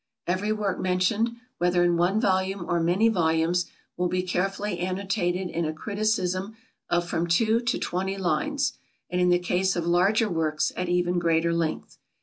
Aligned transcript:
Every 0.25 0.51
work 0.51 0.79
mentioned 0.79 1.29
whether 1.59 1.83
in 1.83 1.95
one 1.95 2.19
volume 2.19 2.65
or 2.67 2.79
many 2.79 3.07
volumes, 3.07 3.67
will 3.95 4.07
be 4.07 4.23
carefully 4.23 4.79
annotated 4.79 5.47
in 5.51 5.63
a 5.63 5.73
criticism 5.73 6.57
of 6.89 7.05
from 7.07 7.27
two 7.27 7.59
to 7.59 7.77
twenty 7.77 8.17
lines, 8.17 8.73
and 9.11 9.21
in 9.21 9.29
the 9.29 9.37
case 9.37 9.75
of 9.75 9.85
larger 9.85 10.27
works 10.27 10.71
at 10.75 10.89
even 10.89 11.19
greater 11.19 11.53
length. 11.53 11.99